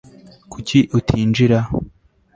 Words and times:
kuki 0.51 0.79
utinjira 0.97 1.59